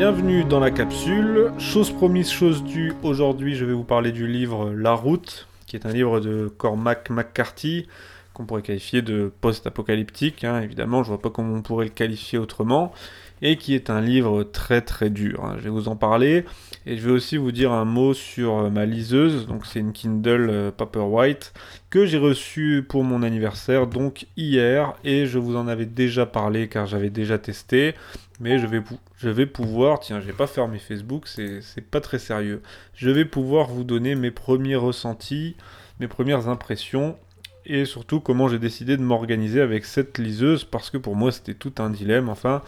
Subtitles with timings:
[0.00, 1.52] Bienvenue dans la capsule.
[1.58, 2.94] Chose promise, chose due.
[3.02, 7.10] Aujourd'hui, je vais vous parler du livre La Route, qui est un livre de Cormac
[7.10, 7.86] McCarthy,
[8.32, 10.42] qu'on pourrait qualifier de post-apocalyptique.
[10.42, 10.62] Hein.
[10.62, 12.94] Évidemment, je vois pas comment on pourrait le qualifier autrement.
[13.42, 15.44] Et qui est un livre très très dur.
[15.44, 15.56] Hein.
[15.58, 16.44] Je vais vous en parler.
[16.86, 19.46] Et je vais aussi vous dire un mot sur euh, ma liseuse.
[19.46, 21.52] Donc, c'est une Kindle euh, Paperwhite
[21.88, 24.94] que j'ai reçue pour mon anniversaire, donc hier.
[25.04, 27.94] Et je vous en avais déjà parlé car j'avais déjà testé
[28.40, 28.82] mais je vais,
[29.18, 32.62] je vais pouvoir, tiens, je vais pas fermer Facebook, c'est pas très sérieux.
[32.94, 35.56] Je vais pouvoir vous donner mes premiers ressentis,
[36.00, 37.18] mes premières impressions,
[37.66, 41.54] et surtout comment j'ai décidé de m'organiser avec cette liseuse, parce que pour moi c'était
[41.54, 42.62] tout un dilemme, enfin,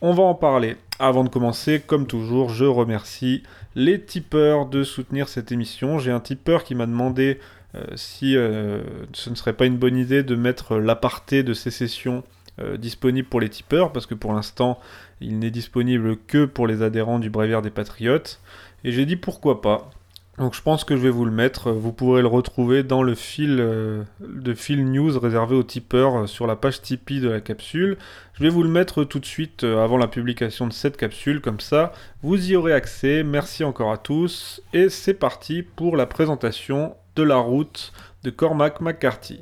[0.00, 0.76] on va en parler.
[0.98, 3.42] Avant de commencer, comme toujours, je remercie
[3.74, 5.98] les tipeurs de soutenir cette émission.
[5.98, 7.38] J'ai un tipeur qui m'a demandé
[7.74, 11.70] euh, si euh, ce ne serait pas une bonne idée de mettre l'aparté de ces
[11.70, 12.24] sessions
[12.58, 14.78] euh, disponible pour les tipeurs, parce que pour l'instant,
[15.20, 18.40] il n'est disponible que pour les adhérents du Bréviaire des Patriotes.
[18.84, 19.90] Et j'ai dit pourquoi pas.
[20.38, 21.72] Donc je pense que je vais vous le mettre.
[21.72, 26.26] Vous pourrez le retrouver dans le fil euh, de fil news réservé aux tipeurs euh,
[26.26, 27.96] sur la page Tipeee de la capsule.
[28.34, 31.60] Je vais vous le mettre tout de suite avant la publication de cette capsule, comme
[31.60, 31.92] ça
[32.22, 33.22] vous y aurez accès.
[33.22, 37.92] Merci encore à tous et c'est parti pour la présentation de la route
[38.24, 39.40] de Cormac McCarthy.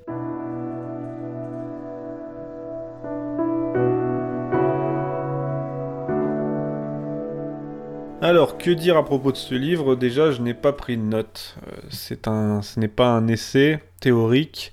[8.25, 9.97] Alors, que dire à propos de ce livre?
[9.97, 11.57] Déjà, je n'ai pas pris de notes.
[11.69, 14.73] Euh, c'est un, ce n'est pas un essai théorique,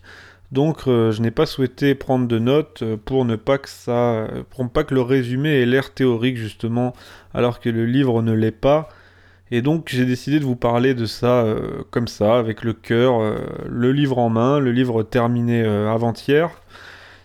[0.54, 4.26] donc euh, je n'ai pas souhaité prendre de notes euh, pour ne pas que ça,
[4.52, 6.94] pour pas que le résumé ait l'air théorique justement,
[7.34, 8.88] alors que le livre ne l'est pas.
[9.52, 11.46] Et donc j'ai décidé de vous parler de ça
[11.90, 13.20] comme ça, avec le cœur,
[13.68, 16.52] le livre en main, le livre terminé avant-hier.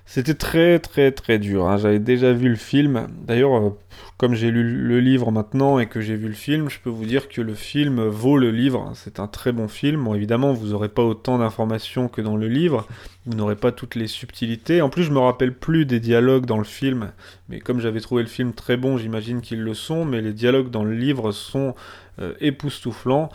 [0.08, 1.66] C'était très très très dur.
[1.68, 1.78] Hein.
[1.78, 3.08] J'avais déjà vu le film.
[3.26, 3.70] D'ailleurs, euh,
[4.18, 7.04] comme j'ai lu le livre maintenant et que j'ai vu le film, je peux vous
[7.04, 8.92] dire que le film vaut le livre.
[8.94, 10.04] C'est un très bon film.
[10.04, 12.86] Bon, évidemment, vous n'aurez pas autant d'informations que dans le livre.
[13.26, 14.80] Vous n'aurez pas toutes les subtilités.
[14.80, 17.10] En plus, je me rappelle plus des dialogues dans le film.
[17.48, 20.04] Mais comme j'avais trouvé le film très bon, j'imagine qu'ils le sont.
[20.04, 21.74] Mais les dialogues dans le livre sont
[22.20, 23.28] euh, époustouflants.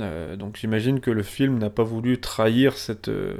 [0.00, 3.36] Euh, donc j'imagine que le film n'a pas voulu trahir cette, euh,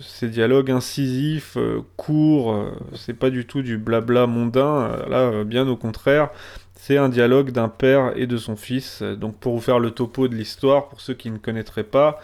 [0.00, 5.76] ces dialogues incisifs, euh, courts, c'est pas du tout du blabla mondain, là bien au
[5.76, 6.30] contraire,
[6.74, 9.02] c'est un dialogue d'un père et de son fils.
[9.02, 12.20] Donc pour vous faire le topo de l'histoire, pour ceux qui ne connaîtraient pas,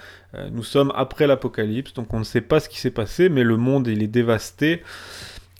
[0.50, 3.56] nous sommes après l'apocalypse, donc on ne sait pas ce qui s'est passé, mais le
[3.56, 4.82] monde il est dévasté.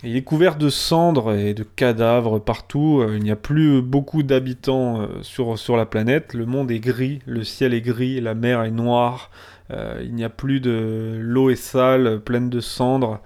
[0.04, 3.00] Il est couvert de cendres et de cadavres partout.
[3.00, 6.34] Euh, il n'y a plus beaucoup d'habitants euh, sur, la planète.
[6.34, 9.32] Le monde est gris, le ciel est gris, la mer est noire.
[9.72, 13.20] Euh, il n'y a plus de l'eau est sale, pleine de cendres.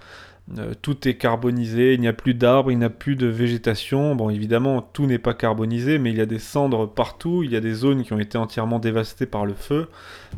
[0.57, 4.15] Euh, tout est carbonisé, il n'y a plus d'arbres, il n'y a plus de végétation.
[4.15, 7.55] Bon, évidemment, tout n'est pas carbonisé, mais il y a des cendres partout, il y
[7.55, 9.87] a des zones qui ont été entièrement dévastées par le feu.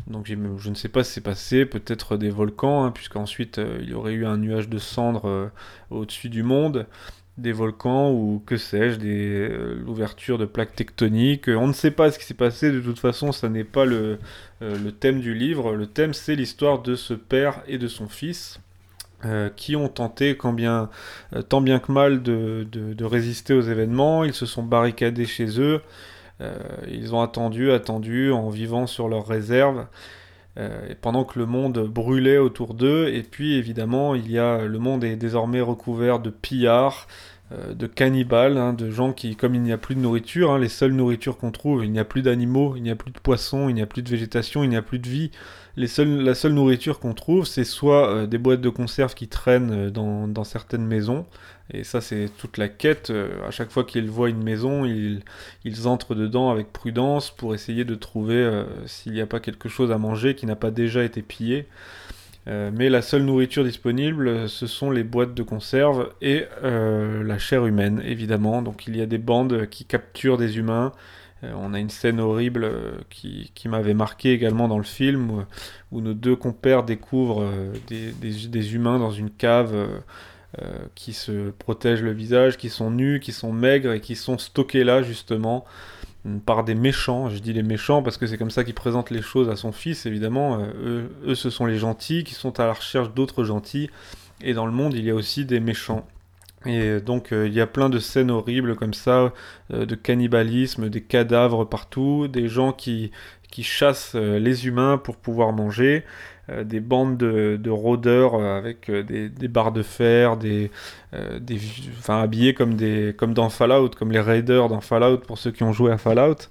[0.06, 3.78] Donc je ne sais pas ce qui s'est passé, peut-être des volcans, hein, puisqu'ensuite euh,
[3.82, 5.48] il y aurait eu un nuage de cendres euh,
[5.90, 6.86] au-dessus du monde,
[7.36, 9.00] des volcans ou que sais-je,
[9.84, 11.48] l'ouverture de plaques tectoniques.
[11.48, 14.18] On ne sait pas ce qui s'est passé, de toute façon, ça n'est pas le
[15.00, 15.74] thème du livre.
[15.74, 18.60] Le thème, c'est l'histoire de ce père et de son fils
[19.24, 24.24] euh, qui ont tenté euh, tant bien que mal de, résister aux événements.
[24.24, 25.80] Ils se sont barricadés chez eux.
[26.42, 26.54] Euh,
[26.86, 29.86] ils ont attendu, attendu en vivant sur leurs réserves.
[31.00, 35.04] pendant que le monde brûlait autour d'eux, et puis évidemment, il y a, le monde
[35.04, 37.06] est désormais recouvert de pillards,
[37.50, 40.68] de cannibales, hein, de gens qui, comme il n'y a plus de nourriture, hein, les
[40.68, 43.68] seules nourritures qu'on trouve, il n'y a plus d'animaux, il n'y a plus de poissons,
[43.68, 45.30] il n'y a plus de végétation, il n'y a plus de vie
[45.76, 49.90] la seule nourriture qu'on trouve, c'est soit euh, des boîtes de conserve qui traînent euh,
[49.90, 51.26] dans, certaines maisons,
[51.70, 53.10] et ça c'est toute la quête.
[53.10, 55.22] Euh, à chaque fois qu'ils voient une maison, ils,
[55.86, 59.98] entrent dedans avec prudence pour essayer de trouver s'il n'y a pas quelque chose à
[59.98, 61.66] manger qui n'a pas déjà été pillé.
[62.46, 68.00] Mais la seule nourriture disponible, ce sont les boîtes de conserve et la chair humaine,
[68.04, 68.62] évidemment.
[68.62, 70.92] Donc il y a des bandes qui capturent des humains
[71.44, 75.44] euh, on a une scène horrible euh, qui, m'avait marqué également dans le film
[75.92, 79.74] où, nos deux compères découvrent euh, des, humains dans une cave
[80.94, 84.84] qui se protègent le visage, qui sont nus, qui sont maigres et qui sont stockés
[84.84, 85.66] là justement
[86.44, 87.28] par des méchants.
[87.30, 89.72] Je dis les méchants parce que c'est comme ça qu'il présente les choses à son
[89.72, 90.58] fils, évidemment.
[90.60, 93.90] eux, eux, ce sont les gentils qui sont à la recherche d'autres gentils.
[94.42, 96.06] Et dans le monde, il y a aussi des méchants.
[96.64, 99.32] Et donc il y a plein de scènes horribles comme ça,
[99.70, 103.12] de cannibalisme, des cadavres partout, des gens qui,
[103.58, 106.04] chassent les humains pour pouvoir manger.
[106.48, 110.70] Euh, des bandes de, rôdeurs euh, avec euh, des, barres de fer, des,
[111.40, 111.58] des,
[111.98, 115.64] enfin habillés comme, des, comme dans Fallout, comme les raiders dans Fallout pour ceux qui
[115.64, 116.48] ont joué à Fallout.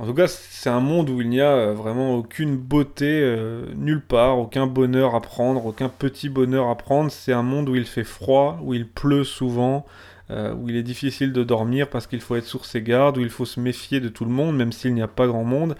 [0.00, 3.36] En tout cas, c'est un monde où il n'y a vraiment aucune beauté
[3.76, 7.10] nulle part, aucun bonheur à prendre, aucun petit bonheur à prendre.
[7.10, 9.84] C'est un monde où il fait froid, où il pleut souvent,
[10.30, 13.28] où il est difficile de dormir parce qu'il faut être sur ses gardes, où il
[13.28, 15.76] faut se méfier de tout le monde, même s'il n'y a pas grand monde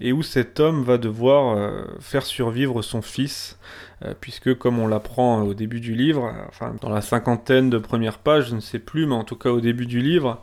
[0.00, 3.76] et où cet homme va devoir euh, faire survivre son fils, euh,
[4.20, 8.50] puisque comme on l'apprend au début du livre, enfin dans la cinquantaine de premières pages,
[8.50, 10.42] je ne sais plus, mais en tout cas au début du livre,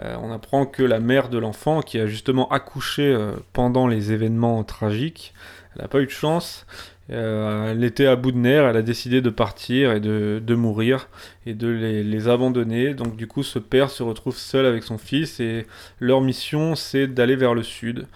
[0.00, 3.16] euh, on apprend que la mère de l'enfant, qui a justement accouché
[3.52, 5.34] pendant les événements tragiques,
[5.74, 6.66] elle n'a pas eu de chance,
[7.08, 11.08] elle était à bout de nerfs, elle a décidé de partir et de, mourir
[11.44, 12.94] et de les, abandonner.
[12.94, 15.66] Donc du coup ce père se retrouve seul avec son fils et
[16.00, 18.06] leur mission c'est d'aller vers le sud.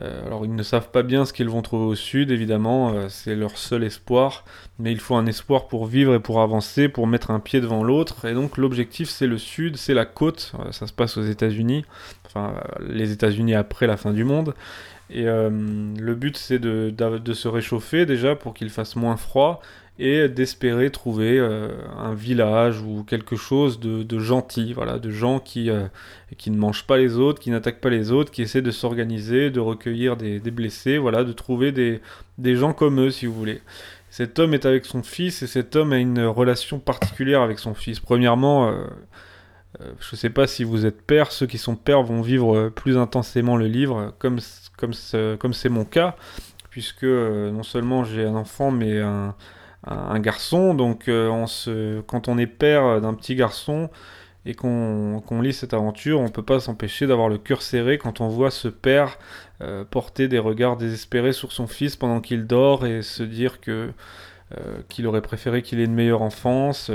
[0.00, 3.08] Euh, alors ils ne savent pas bien ce qu'ils vont trouver au sud, évidemment, euh,
[3.10, 4.44] c'est leur seul espoir,
[4.78, 7.84] mais il faut un espoir pour vivre et pour avancer, pour mettre un pied devant
[7.84, 11.22] l'autre, et donc l'objectif c'est le sud, c'est la côte, euh, ça se passe aux
[11.22, 11.84] États-Unis,
[12.24, 14.54] enfin les États-Unis après la fin du monde,
[15.10, 19.60] et le but c'est de, de, se réchauffer déjà pour qu'il fasse moins froid,
[19.98, 21.68] et d'espérer trouver euh,
[21.98, 25.86] un village ou quelque chose de, gentil, voilà, de gens qui, euh,
[26.38, 29.50] qui ne mangent pas les autres, qui n'attaquent pas les autres, qui essaient de s'organiser,
[29.50, 32.00] de recueillir des, blessés, voilà, de trouver des,
[32.38, 33.60] des gens comme eux, si vous voulez.
[34.08, 37.74] Cet homme est avec son fils et cet homme a une relation particulière avec son
[37.74, 38.00] fils.
[38.00, 38.84] Premièrement, euh,
[40.00, 42.96] je ne sais pas si vous êtes père, ceux qui sont pères vont vivre plus
[42.98, 44.38] intensément le livre, comme
[44.76, 44.92] comme
[45.52, 46.16] c'est mon cas,
[46.70, 49.34] puisque non seulement j'ai un enfant, mais un,
[49.86, 50.74] un garçon.
[50.74, 53.90] Donc euh, quand on est père d'un petit garçon
[54.44, 58.20] et qu'on lit cette aventure, on ne peut pas s'empêcher d'avoir le cœur serré quand
[58.20, 59.18] on voit ce père
[59.60, 63.92] euh, porter des regards désespérés sur son fils pendant qu'il dort et se dire euh,
[64.88, 66.90] qu'il aurait préféré qu'il ait une meilleure enfance.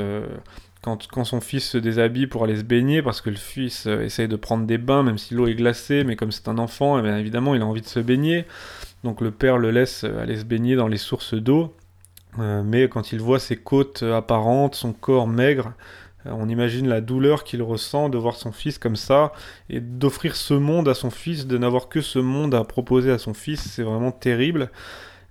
[0.84, 4.28] Quand, quand, son fils se déshabille pour aller se baigner, parce que le fils essaye
[4.28, 7.20] de prendre des bains, même si l'eau est glacée, mais comme c'est un enfant, eh
[7.20, 8.46] évidemment il a envie de se baigner.
[9.04, 11.74] Donc le père le laisse aller se baigner dans les sources d'eau.
[12.40, 15.74] Euh, mais quand il voit ses côtes apparentes, son corps maigre,
[16.26, 19.32] euh, on imagine la douleur qu'il ressent de voir son fils comme ça
[19.70, 23.18] et d'offrir ce monde à son fils, de n'avoir que ce monde à proposer à
[23.18, 24.70] son fils, c'est vraiment terrible.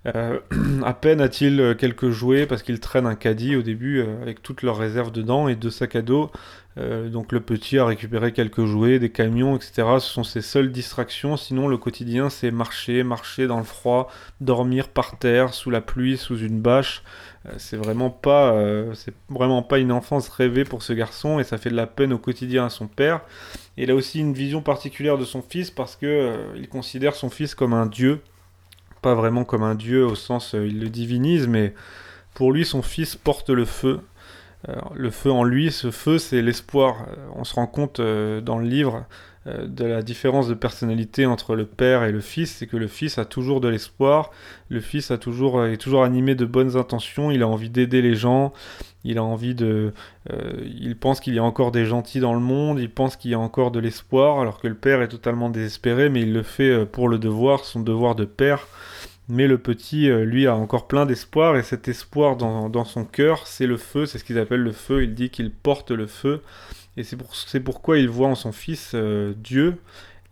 [0.05, 0.39] Euh,
[0.85, 4.77] à peine a-t-il quelques jouets parce qu'il traîne un caddie au début avec toutes leurs
[4.77, 6.31] réserves dedans et deux sacs à dos.
[6.77, 9.83] Donc le petit a récupéré quelques jouets, des camions, etc.
[9.99, 11.37] Ce sont ses seules distractions.
[11.37, 14.09] Sinon le quotidien c'est marcher, marcher dans le froid,
[14.41, 17.03] dormir par terre, sous la pluie, sous une bâche.
[17.57, 18.55] c'est vraiment pas,
[18.93, 22.13] c'est vraiment pas une enfance rêvée pour ce garçon et ça fait de la peine
[22.13, 23.21] au quotidien à son père.
[23.77, 27.55] Il a aussi une vision particulière de son fils parce que il considère son fils
[27.55, 28.21] comme un dieu
[29.01, 31.73] pas vraiment comme un dieu au sens euh, il le divinise, mais
[32.33, 34.01] pour lui son fils porte le feu.
[34.69, 37.05] Euh, le feu en lui, ce feu c'est l'espoir.
[37.09, 39.05] Euh, on se rend compte dans le livre
[39.45, 43.17] de la différence de personnalité entre le père et le fils, c'est que le fils
[43.17, 44.31] a toujours de l'espoir,
[44.67, 48.15] le fils a toujours, est toujours animé de bonnes intentions, il a envie d'aider les
[48.15, 48.51] gens,
[49.05, 49.93] il a envie de...
[50.65, 53.35] il pense qu'il y a encore des gentils dans le monde, il pense qu'il y
[53.35, 56.85] a encore de l'espoir, alors que le père est totalement désespéré, mais il le fait
[56.85, 58.67] pour le devoir, son devoir de père.
[59.29, 63.45] Mais le petit, euh, lui, a encore plein d'espoir, et cet espoir dans, son cœur,
[63.45, 66.41] c'est le feu, c'est ce qu'ils appellent le feu, il dit qu'il porte le feu,
[66.95, 67.33] et c'est pour,
[67.65, 69.75] pourquoi il voit en son fils euh, Dieu,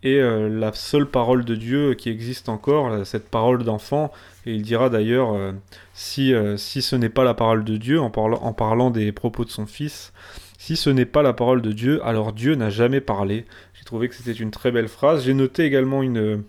[0.02, 4.12] et euh, la seule parole de Dieu qui existe encore, cette parole d'enfant,
[4.46, 5.54] et il dira d'ailleurs,
[5.92, 10.12] si, ce n'est pas la parole de Dieu, en parlant des propos de son fils,
[10.58, 13.44] si ce n'est pas la parole de Dieu, alors Dieu n'a jamais parlé.
[13.74, 15.24] J'ai trouvé que c'était une très belle phrase.
[15.24, 16.42] J'ai noté également une,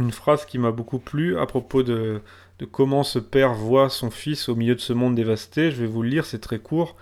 [0.00, 2.20] une phrase qui m'a beaucoup plu à propos de,
[2.70, 5.70] comment ce père voit son fils au milieu de ce monde dévasté.
[5.70, 6.96] Je vais vous le lire, c'est très court.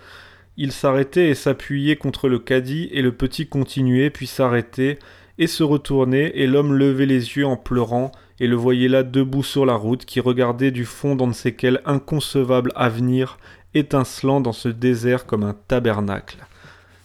[0.57, 4.97] Il s'arrêtait et s'appuyait contre le caddie, et le petit continuait, puis s'arrêtait,
[5.37, 9.43] et se retournait, et l'homme levait les yeux en pleurant, et le voyait là debout
[9.43, 13.37] sur la route, qui regardait du fond dans ne sait quel inconcevable avenir,
[13.75, 16.37] étincelant dans ce désert comme un tabernacle.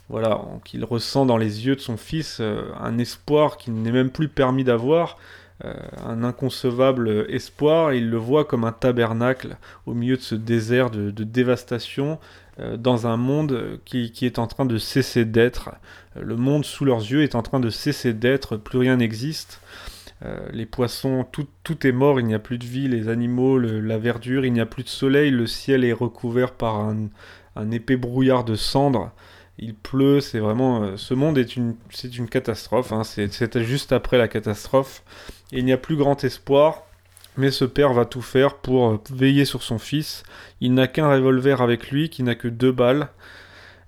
[0.08, 3.92] Voilà, donc il ressent dans les yeux de son fils euh, un espoir qu'il n'est
[3.92, 5.16] même plus permis d'avoir,
[6.04, 11.10] un inconcevable espoir, il le voit comme un tabernacle au milieu de ce désert de,
[11.10, 12.18] dévastation,
[12.58, 15.70] euh, dans un monde qui, est en train de cesser d'être.
[16.16, 19.60] Euh, le monde sous leurs yeux est en train de cesser d'être, plus rien n'existe.
[20.52, 24.44] les poissons, tout, est mort, il n'y a plus de vie, les animaux, la verdure,
[24.44, 28.54] il n'y a plus de soleil, le ciel est recouvert par un, épais brouillard de
[28.54, 29.10] cendres.
[29.58, 30.96] il pleut, c'est vraiment...
[30.96, 33.02] ce monde est une, c'est catastrophe, hein.
[33.02, 35.02] c'était juste après la catastrophe,
[35.52, 36.82] il n'y a plus grand espoir,
[37.36, 40.22] mais ce père va tout faire pour veiller sur son fils.
[40.60, 43.08] Il n'a qu'un revolver avec lui, qui n'a que deux balles,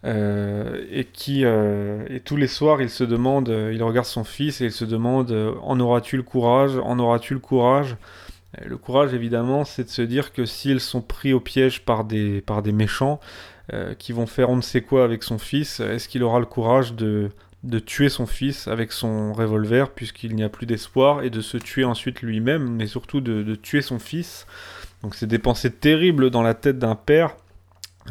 [0.05, 4.23] euh, et qui euh, et tous les soirs il se demande, euh, il regarde son
[4.23, 7.97] fils et il se demande en auras-tu le courage, en auras-tu le courage?
[8.63, 12.43] Le courage évidemment c'est de se dire que s'ils sont pris au piège par des,
[12.43, 13.19] par des méchants
[13.99, 16.93] qui vont faire on ne sait quoi avec son fils, est-ce qu'il aura le courage
[16.93, 17.31] de,
[17.65, 21.57] de tuer son fils avec son revolver puisqu'il n'y a plus d'espoir et de se
[21.57, 24.47] tuer ensuite lui-même mais surtout de, tuer son fils.
[25.03, 27.37] Donc c'est des pensées terribles dans la tête d'un père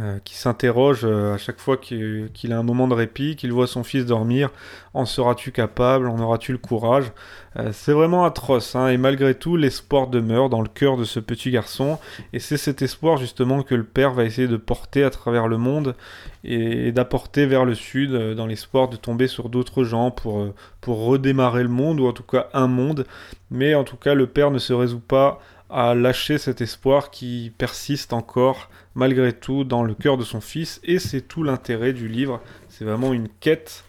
[0.02, 3.68] euh, qui s'interroge euh, à chaque fois qu'il a un moment de répit, qu'il voit
[3.68, 4.50] son fils dormir,
[4.96, 7.12] en seras-tu capable, en auras-tu le courage?
[7.58, 11.20] Euh, C'est vraiment atroce, hein, et malgré tout, l'espoir demeure dans le cœur de ce
[11.20, 12.00] petit garçon,
[12.34, 15.60] et c'est cet espoir justement que le père va essayer de porter à travers le
[15.60, 15.96] monde,
[16.44, 20.44] et, d'apporter vers le sud, dans l'espoir de tomber sur d'autres gens pour,
[20.82, 23.06] pour redémarrer le monde, ou en tout cas un monde,
[23.52, 27.52] mais en tout cas le père ne se résout pas à lâcher cet espoir qui
[27.58, 32.08] persiste encore malgré tout dans le cœur de son fils et c'est tout l'intérêt du
[32.08, 32.42] livre.
[32.70, 33.84] C'est vraiment une quête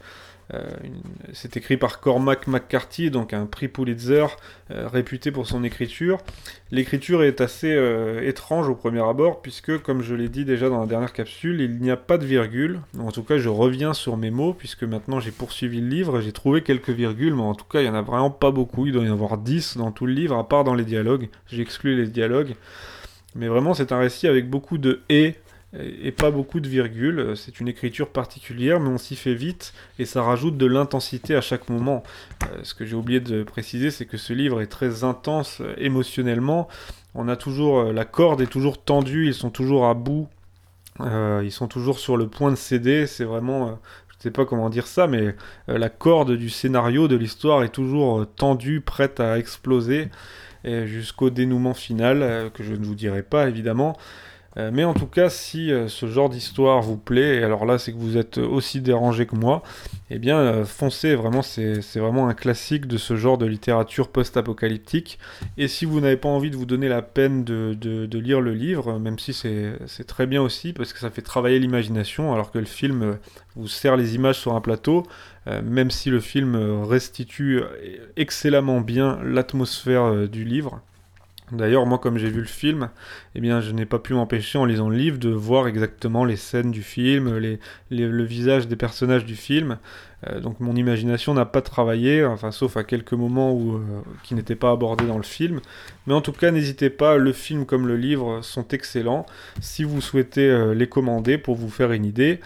[0.53, 0.63] euh,
[1.33, 4.27] c'est écrit par Cormac McCarthy, donc un prix Pulitzer
[4.71, 6.19] euh, réputé pour son écriture.
[6.71, 10.81] L'écriture est assez euh, étrange au premier abord, puisque, comme je l'ai dit déjà dans
[10.81, 12.81] la dernière capsule, il n'y a pas de virgule.
[12.99, 16.33] En tout cas, je reviens sur mes mots, puisque maintenant j'ai poursuivi le livre, j'ai
[16.33, 18.87] trouvé quelques virgules, mais en tout cas, il n'y en a vraiment pas beaucoup.
[18.87, 21.29] Il doit y en avoir 10 dans tout le livre, à part dans les dialogues.
[21.47, 22.55] J'ai exclu les dialogues.
[23.35, 25.37] Mais vraiment, c'est un récit avec beaucoup de et
[25.79, 27.37] et pas beaucoup de virgules.
[27.37, 31.41] C'est une écriture particulière, mais on s'y fait vite et ça rajoute de l'intensité à
[31.41, 32.03] chaque moment.
[32.45, 35.75] Euh, ce que j'ai oublié de préciser, c'est que ce livre est très intense euh,
[35.79, 36.69] émotionnellement.
[37.15, 40.29] On a toujours euh, la corde est toujours tendue, ils sont toujours à bout,
[41.01, 43.07] ils sont toujours sur le point de céder.
[43.07, 45.35] C'est vraiment, je ne sais pas comment dire ça, mais
[45.67, 50.09] la corde du scénario de l'histoire est toujours tendue, prête à exploser
[50.65, 53.97] jusqu'au dénouement final que je ne vous dirai pas évidemment.
[54.57, 57.79] Euh, mais en tout cas, si euh, ce genre d'histoire vous plaît, et alors là
[57.79, 59.63] c'est que vous êtes aussi dérangé que moi,
[60.11, 65.19] eh bien euh, foncez, vraiment c'est vraiment un classique de ce genre de littérature post-apocalyptique.
[65.57, 68.55] Et si vous n'avez pas envie de vous donner la peine de, de lire le
[68.55, 72.59] livre, même si c'est très bien aussi, parce que ça fait travailler l'imagination, alors que
[72.59, 73.19] le film
[73.57, 75.05] vous sert les images sur un plateau,
[75.47, 77.63] même si le film restitue
[78.17, 80.81] excellemment bien l'atmosphère du livre.
[81.57, 82.91] D'ailleurs, moi, comme j'ai vu le film,
[83.35, 86.37] eh bien, je n'ai pas pu m'empêcher, en lisant le livre, de voir exactement les
[86.37, 87.39] scènes du film,
[87.91, 89.79] le visage des personnages du film.
[90.29, 93.79] Euh, donc, mon imagination n'a pas travaillé, enfin, sauf à quelques moments euh,
[94.23, 95.61] qui n'étaient pas abordés dans le film.
[96.07, 99.27] Mais en tout cas, n'hésitez pas, le film comme le livre sont excellents.
[99.61, 102.41] Si vous souhaitez euh, les commander pour vous faire une idée,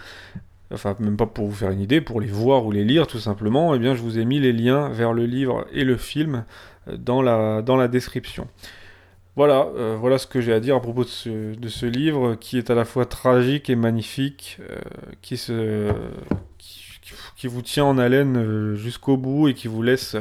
[0.73, 3.19] enfin même pas pour vous faire une idée, pour les voir ou les lire tout
[3.19, 6.43] simplement, eh bien je vous ai mis les liens vers le livre et le film
[6.87, 8.47] dans la description.
[9.39, 11.07] Voilà, euh, voilà ce que j'ai à dire à propos de
[11.69, 14.75] ce, livre qui est à la fois tragique et magnifique, euh,
[15.21, 15.93] qui, se,
[17.37, 20.17] qui, vous tient en haleine euh, jusqu'au bout et qui vous laisse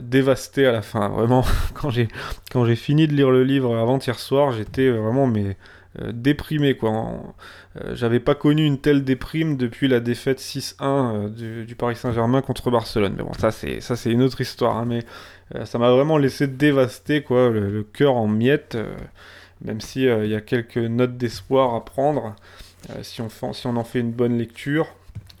[0.00, 1.06] dévasté à la fin.
[1.10, 5.58] Vraiment, quand j'ai, fini de lire le livre avant-hier soir, j'étais vraiment mais,
[6.14, 6.78] déprimé.
[6.78, 7.34] quoi.
[7.92, 11.28] j'avais pas connu une telle déprime depuis la défaite 6-1
[11.66, 13.16] du, Paris Saint-Germain contre Barcelone.
[13.18, 14.78] Mais bon, ça c'est, ça, c'est une autre histoire.
[14.78, 15.00] Hein, mais
[15.64, 18.94] ça m'a vraiment laissé dévaster, quoi, le, cœur en miettes, euh,
[19.64, 22.34] même si euh, il y a quelques notes d'espoir à prendre,
[23.02, 24.88] si, on si on en fait une bonne lecture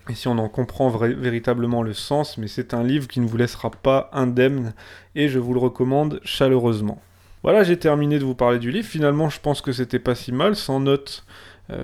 [0.08, 3.36] et si on en comprend véritablement le sens, mais c'est un livre qui ne vous
[3.36, 4.72] laissera pas indemne
[5.14, 7.02] et je vous le recommande chaleureusement.
[7.42, 8.86] Voilà, j'ai terminé de vous parler du livre.
[8.86, 11.24] Finalement, je pense que c'était pas si mal, sans notes.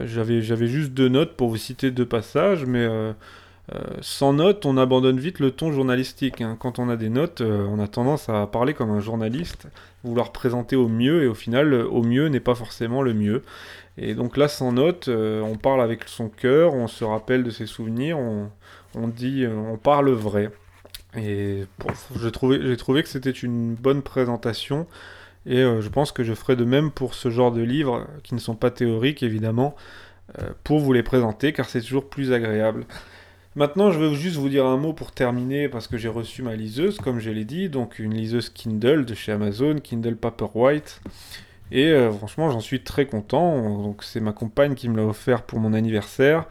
[0.04, 3.12] j'avais, juste deux notes pour vous citer deux passages, mais euh,
[4.00, 6.40] sans notes, on abandonne vite le ton journalistique.
[6.40, 6.56] Hein.
[6.58, 9.68] Quand on a des notes, euh, on a tendance à parler comme un journaliste,
[10.02, 13.42] vouloir présenter au mieux, et au final, euh, au mieux n'est pas forcément le mieux.
[13.96, 17.66] Et donc là, sans notes, on parle avec son cœur, on se rappelle de ses
[17.66, 20.50] souvenirs, on, dit, on parle vrai.
[21.18, 21.64] Et
[22.18, 24.86] j'ai trouvé que c'était une bonne présentation.
[25.44, 28.40] Et je pense que je ferai de même pour ce genre de livres, qui ne
[28.40, 29.74] sont pas théoriques évidemment,
[30.64, 32.86] pour vous les présenter, car c'est toujours plus agréable.
[33.56, 36.54] Maintenant, je vais juste vous dire un mot pour terminer parce que j'ai reçu ma
[36.54, 41.00] liseuse, comme je l'ai dit, donc une liseuse Kindle de chez Amazon, Kindle Paperwhite.
[41.72, 43.82] Et euh, franchement, j'en suis très content.
[43.82, 46.46] Donc, c'est ma compagne qui me l'a offert pour mon anniversaire.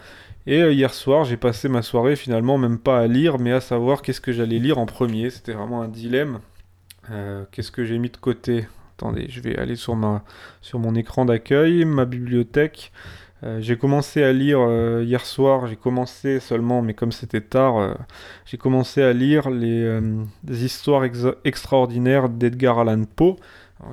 [0.45, 3.61] Et euh, hier soir, j'ai passé ma soirée finalement même pas à lire, mais à
[3.61, 5.29] savoir qu'est-ce que j'allais lire en premier.
[5.29, 6.39] C'était vraiment un dilemme.
[7.11, 8.67] Euh, qu'est-ce que j'ai mis de côté?
[8.97, 10.23] Attendez, je vais aller sur, ma,
[10.61, 12.91] sur mon écran d'accueil, ma bibliothèque.
[13.43, 17.77] Euh, j'ai commencé à lire euh, hier soir, j'ai commencé seulement, mais comme c'était tard,
[17.77, 17.93] euh,
[18.45, 19.99] j'ai commencé à lire les,
[20.47, 21.03] histoires
[21.45, 23.37] extraordinaires d'Edgar Allan Poe.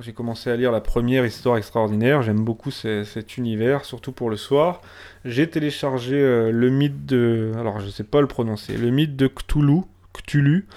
[0.01, 4.35] J'ai commencé à lire la première histoire extraordinaire, j'aime beaucoup cet univers, surtout pour le
[4.35, 4.81] soir.
[5.23, 7.53] J'ai téléchargé le mythe de...
[7.57, 10.67] Alors je sais pas le prononcer, le mythe de Cthulhu, Cthulhu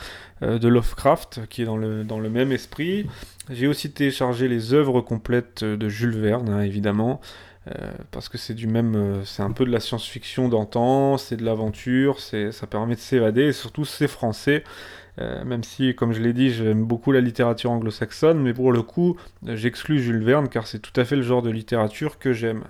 [0.43, 3.05] de Lovecraft, qui est dans le, dans le même esprit.
[3.51, 7.21] J'ai aussi téléchargé les œuvres complètes de Jules Verne, hein, évidemment.
[7.69, 11.37] Euh, parce que c'est du même, euh, c'est un peu de la science-fiction d'antan, c'est
[11.37, 14.65] de l'aventure, ça permet de s'évader et surtout c'est français.
[15.21, 18.83] Euh, même si, comme je l'ai dit, j'aime beaucoup la littérature anglo-saxonne, mais pour le
[18.83, 22.65] coup, j'exclus Jules Verne car c'est tout à fait le genre de littérature que j'aime.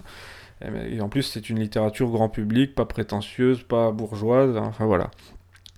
[0.91, 5.11] Et en plus, c'est une littérature grand public, pas prétentieuse, pas bourgeoise, hein, enfin voilà.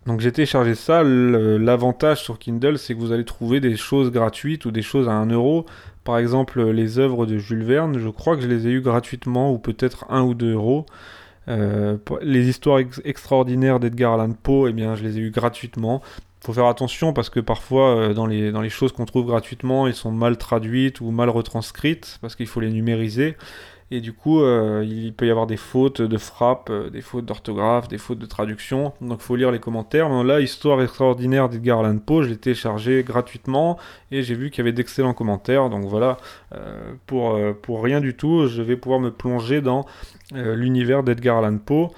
[0.06, 1.02] Donc j'ai téléchargé ça.
[1.04, 5.12] L'avantage sur Kindle, c'est que vous allez trouver des choses gratuites ou des choses à
[5.12, 5.66] 1 euro.
[6.04, 9.52] Par exemple, les œuvres de Jules Verne, je crois que je les ai eues gratuitement
[9.52, 10.86] ou peut-être 1 ou 2 euros.
[11.48, 16.02] Euh, les histoires extraordinaires d'Edgar Allan Poe, eh bien, je les ai eues gratuitement.
[16.40, 19.86] Faut faire attention parce que parfois, euh, dans, les, dans les choses qu'on trouve gratuitement,
[19.86, 23.36] elles sont mal traduites ou mal retranscrites parce qu'il faut les numériser.
[23.94, 27.26] Et du coup, euh, il peut y avoir des fautes de frappe, euh, des fautes
[27.26, 28.94] d'orthographe, des fautes de traduction.
[29.02, 30.08] Donc il faut lire les commentaires.
[30.08, 33.78] Mais là, Histoire extraordinaire d'Edgar Allan Poe, je l'ai téléchargé gratuitement
[34.10, 35.68] et j'ai vu qu'il y avait d'excellents commentaires.
[35.68, 36.16] Donc voilà,
[36.54, 39.84] euh, pour, pour rien du tout, je vais pouvoir me plonger dans
[40.32, 41.90] l'univers d'Edgar Allan Poe.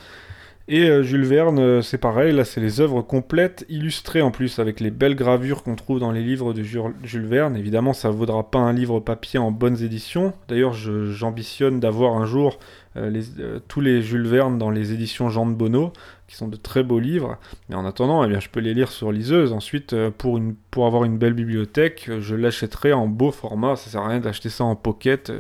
[0.66, 4.59] Et euh, Jules Verne, euh, c'est pareil, là c'est les œuvres complètes, illustrées en plus
[4.59, 7.54] avec les belles gravures qu'on trouve dans les livres de Jules Verne.
[7.54, 10.33] Évidemment, ça ne vaudra pas un livre papier en bonnes éditions.
[10.49, 12.59] D'ailleurs, j'ambitionne d'avoir un jour
[12.97, 15.92] euh, tous les Jules Verne dans les éditions Jean de Bonneau,
[16.28, 17.37] qui sont de très beaux livres.
[17.68, 19.52] Mais en attendant, eh bien, je peux les lire sur liseuse.
[19.52, 20.40] Ensuite, pour,
[20.71, 23.76] pour avoir une belle bibliothèque, je l'achèterai en beau format.
[23.76, 25.30] Ça sert à rien d'acheter ça en pocket.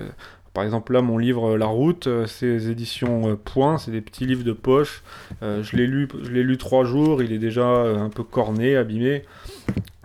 [0.54, 4.24] Par exemple, là, mon livre La Route, euh, c'est éditions euh, Point, c'est des petits
[4.24, 5.02] livres de poche.
[5.42, 9.24] Euh, je l'ai lu, lu trois jours, il est déjà un peu corné, abîmé.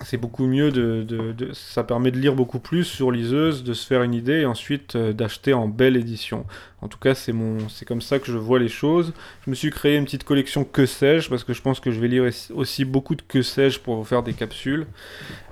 [0.04, 4.02] C'est beaucoup mieux de, ça permet de lire beaucoup plus sur liseuse, de se faire
[4.02, 6.46] une idée et ensuite d'acheter en belle édition.
[6.82, 7.34] En tout cas, c'est
[7.68, 9.14] c'est comme ça que je vois les choses.
[9.46, 12.00] Je me suis créé une petite collection que sais-je parce que je pense que je
[12.00, 12.24] vais lire
[12.56, 14.88] aussi beaucoup de que sais-je pour vous faire des capsules.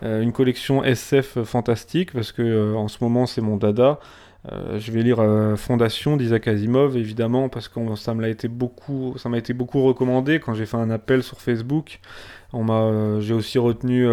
[0.01, 3.99] une collection SF fantastique parce que en ce moment c'est mon dada.
[4.51, 8.47] Euh, je vais lire euh, Fondation d'Isaac Asimov, évidemment, parce que ça m'a été
[9.29, 11.99] m'a été beaucoup recommandé quand j'ai fait un appel sur Facebook.
[12.53, 14.07] Euh, j'ai aussi retenu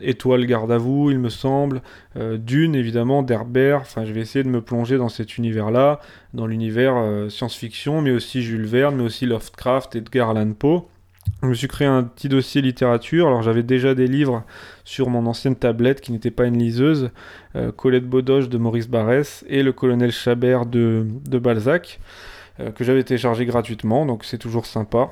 [0.00, 1.82] Étoile garde à vous, il me semble,
[2.16, 3.80] Dune évidemment, d'Herbert.
[3.82, 6.00] Enfin, je vais essayer de me plonger dans cet univers-là,
[6.32, 10.88] dans l'univers science-fiction, mais aussi Jules Verne, mais aussi Lovecraft, Edgar Allan Poe.
[11.42, 13.26] Je me suis créé un petit dossier littérature.
[13.26, 14.44] Alors j'avais déjà des livres
[14.84, 17.10] sur mon ancienne tablette qui n'était pas une liseuse,
[17.56, 22.00] euh, Colette Bodoche de Maurice Barrès et Le Colonel Chabert de, Balzac,
[22.60, 25.10] euh, que j'avais téléchargé gratuitement, donc c'est toujours sympa.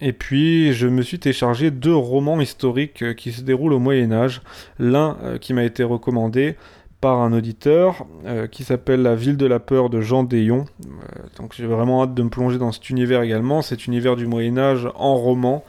[0.00, 4.12] Et puis je me suis téléchargé deux romans historiques euh, qui se déroulent au Moyen
[4.12, 4.42] Âge.
[4.78, 6.56] L'un qui m'a été recommandé,
[7.02, 10.66] par un auditeur euh, qui s'appelle La ville de la peur de Jean Dayon.
[10.86, 10.88] Euh,
[11.36, 14.56] donc j'ai vraiment hâte de me plonger dans cet univers également, cet univers du Moyen
[14.56, 15.64] Âge en roman.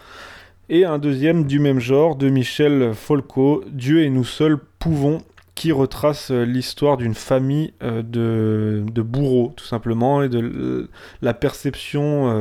[0.69, 5.23] Et un deuxième du même genre de Michel Folco, Dieu et nous seuls pouvons,
[5.55, 10.87] qui retrace euh, l'histoire d'une famille de, de, bourreaux, tout simplement, et de
[11.23, 12.31] la perception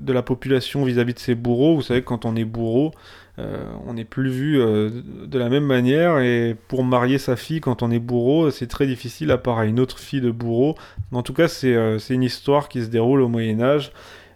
[0.00, 1.74] de la population vis-à-vis -vis de ces bourreaux.
[1.74, 2.92] Vous savez, quand on est bourreau,
[3.40, 4.90] euh, on n'est plus vu euh,
[5.26, 8.86] de la même manière et pour marier sa fille quand on est bourreau, c'est très
[8.86, 10.74] difficile à part à une autre fille de bourreau.
[11.12, 13.92] En tout cas, c'est euh, une histoire qui se déroule au Moyen Âge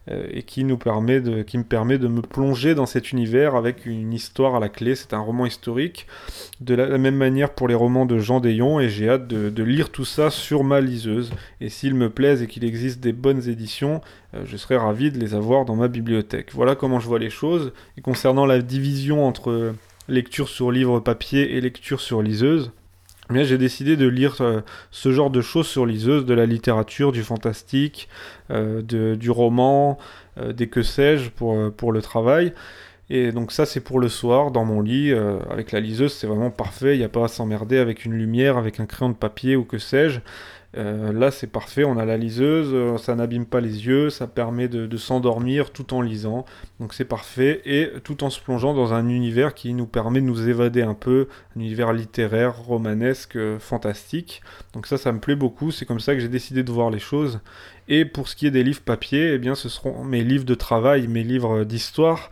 [0.09, 0.43] et
[0.77, 4.61] permet de, qui me permet de me plonger dans cet univers avec une histoire à
[4.61, 4.95] la clé.
[4.95, 6.07] C'est un roman historique,
[6.61, 9.91] de la, même manière pour les romans de Jean Dayon, et j'ai hâte de, lire
[9.91, 11.33] tout ça sur ma liseuse.
[11.61, 14.03] Et s'il me plaise et qu'il existe des bonnes éditions,
[14.35, 16.51] euh, je serais ravi de les avoir dans ma bibliothèque.
[16.53, 17.73] Voilà comment je vois les choses.
[17.97, 19.75] Et concernant la division entre
[20.09, 22.73] lecture sur livre papier et lecture sur liseuse,
[23.31, 24.61] mais j'ai décidé de lire euh,
[24.91, 28.09] ce genre de choses sur liseuse, de la littérature, du fantastique,
[28.51, 29.99] euh, du roman,
[30.39, 32.53] euh, des que sais-je pour, pour le travail.
[33.11, 35.13] Et donc ça c'est pour le soir dans mon lit
[35.51, 38.57] avec la liseuse c'est vraiment parfait, il n'y a pas à s'emmerder avec une lumière,
[38.57, 40.21] avec un crayon de papier ou que sais-je.
[40.77, 44.27] Euh, là, c'est parfait, on a la liseuse, euh, ça n'abîme pas les yeux, ça
[44.27, 46.45] permet de, s'endormir tout en lisant,
[46.81, 50.27] donc c'est parfait, et tout en se plongeant dans un univers qui nous permet de
[50.27, 54.43] nous évader un peu, un univers littéraire, romanesque, fantastique.
[54.73, 56.99] Donc ça, ça me plaît beaucoup, c'est comme ça que j'ai décidé de voir les
[56.99, 57.41] choses,
[57.89, 60.55] Et pour ce qui est des livres papier, eh bien ce seront mes livres de
[60.55, 62.31] travail, mes livres d'histoire.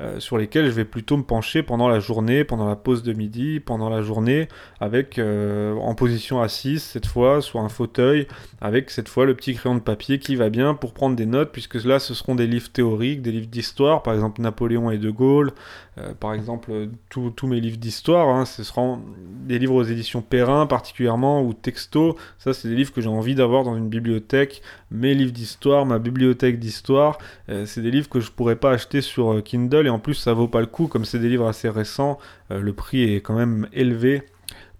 [0.00, 3.12] Euh, sur lesquels je vais plutôt me pencher pendant la journée, pendant la pause de
[3.12, 4.48] midi, pendant la journée,
[4.80, 8.26] avec euh, en position assise cette fois, sur un fauteuil,
[8.60, 11.52] avec cette fois le petit crayon de papier qui va bien pour prendre des notes,
[11.52, 15.10] puisque là ce seront des livres théoriques, des livres d'histoire, par exemple Napoléon et De
[15.10, 15.52] Gaulle,
[15.98, 18.98] euh, par exemple tous mes livres d'histoire, hein, ce seront
[19.46, 23.36] des livres aux éditions Perrin particulièrement, ou Texto, ça c'est des livres que j'ai envie
[23.36, 24.60] d'avoir dans une bibliothèque,
[24.94, 29.42] mes livres d'histoire, ma bibliothèque d'histoire, c'est des livres que je pourrais pas acheter sur
[29.42, 32.18] Kindle et en plus ça vaut pas le coup comme c'est des livres assez récents,
[32.50, 34.22] euh, le prix est quand même élevé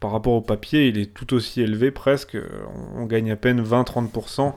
[0.01, 2.37] par rapport au papier, il est tout aussi élevé presque,
[2.95, 4.53] on, gagne à peine 20-30%.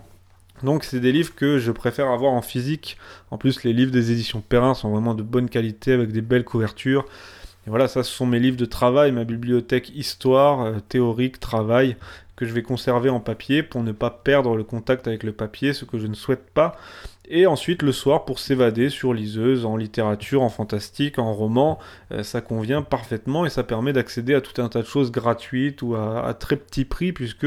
[0.63, 2.98] Donc c'est des livres que je préfère avoir en physique.
[3.32, 6.43] En plus les livres des éditions Perrin sont vraiment de bonne qualité avec des belles
[6.43, 7.06] couvertures.
[7.65, 11.98] Voilà, ça ce sont mes livres de travail, ma bibliothèque histoire, euh, théorique, travail,
[12.38, 15.73] que je vais conserver en papier pour ne pas perdre le contact avec le papier,
[15.73, 16.78] ce que je ne souhaite pas
[17.29, 21.77] et ensuite le soir pour s'évader sur liseuse, en littérature, en fantastique, en roman,
[22.11, 25.81] euh, ça convient parfaitement et ça permet d'accéder à tout un tas de choses gratuites
[25.81, 27.45] ou à, très petit prix puisque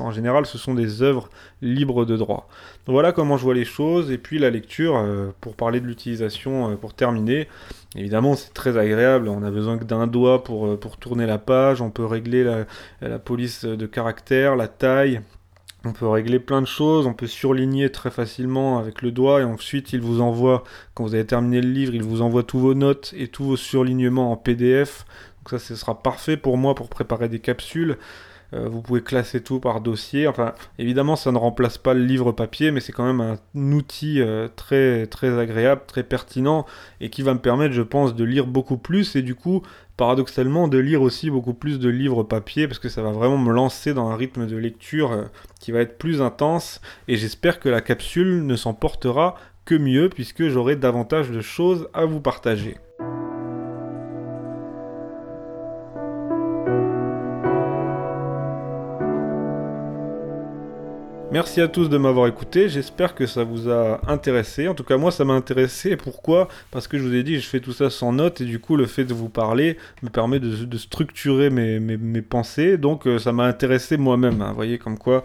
[0.00, 1.28] en général ce sont des œuvres
[1.60, 2.48] libres de droit.
[2.86, 6.70] voilà comment je vois les choses et puis la lecture euh, pour parler de l'utilisation
[6.70, 7.48] euh, pour terminer.
[7.96, 11.90] Évidemment c'est très agréable, on a besoin que d'un doigt pour, tourner la page, on
[11.90, 12.44] peut régler
[13.00, 15.20] la police de caractère, la taille,
[15.88, 19.44] on peut régler plein de choses, on peut surligner très facilement avec le doigt et
[19.44, 22.74] ensuite il vous envoie, quand vous avez terminé le livre, il vous envoie tous vos
[22.74, 25.06] notes et tous vos surlignements en PDF.
[25.38, 27.96] Donc ça, ce sera parfait pour moi pour préparer des capsules.
[28.54, 30.26] Euh, vous pouvez classer tout par dossier.
[30.26, 34.20] Enfin, évidemment, ça ne remplace pas le livre papier, mais c'est quand même un outil
[34.20, 36.64] euh, très, très agréable, très pertinent,
[37.00, 39.62] et qui va me permettre, je pense, de lire beaucoup plus, et du coup,
[39.96, 43.52] paradoxalement, de lire aussi beaucoup plus de livres papier, parce que ça va vraiment me
[43.52, 45.24] lancer dans un rythme de lecture euh,
[45.60, 50.08] qui va être plus intense, et j'espère que la capsule ne s'en portera que mieux,
[50.08, 52.76] puisque j'aurai davantage de choses à vous partager.
[61.38, 64.66] Merci à tous de m'avoir écouté, j'espère que ça vous a intéressé.
[64.66, 65.96] En tout cas, moi, ça m'a intéressé.
[65.96, 66.48] Pourquoi?
[66.72, 68.76] Parce que je vous ai dit, je fais tout ça sans notes, et du coup,
[68.76, 72.76] le fait de vous parler me permet de, structurer mes, pensées.
[72.76, 74.42] Donc, euh, ça m'a intéressé moi-même.
[74.42, 74.48] Hein.
[74.48, 75.22] Vous voyez, comme quoi,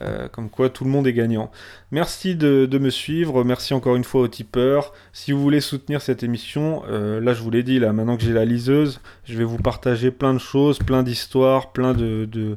[0.00, 1.50] euh, comme quoi tout le monde est gagnant.
[1.90, 4.94] Merci de, me suivre, merci encore une fois aux tipeurs.
[5.12, 8.22] Si vous voulez soutenir cette émission, euh, là je vous l'ai dit, là maintenant que
[8.22, 12.56] j'ai la liseuse, je vais vous partager plein de choses, plein d'histoires, plein de,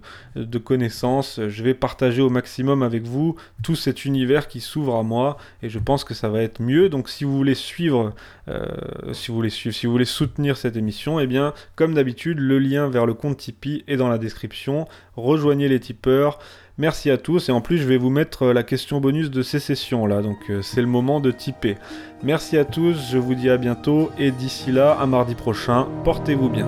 [0.64, 1.42] connaissances.
[1.46, 5.68] Je vais partager au maximum avec vous tout cet univers qui s'ouvre à moi et
[5.68, 6.88] je pense que ça va être mieux.
[6.88, 8.14] Donc si vous voulez suivre,
[8.48, 8.66] euh,
[9.12, 12.58] si vous voulez suivre, si vous voulez soutenir cette émission, eh bien comme d'habitude, le
[12.58, 14.88] lien vers le compte Tipeee est dans la description.
[15.18, 16.40] Rejoignez les tipeurs.
[16.78, 19.42] Merci à tous et en plus je vais vous mettre euh, la question bonus de
[19.42, 21.78] ces sessions là, donc euh, c'est le moment de typer.
[22.22, 26.50] Merci à tous, je vous dis à bientôt et d'ici là, à mardi prochain, portez-vous
[26.50, 26.68] bien.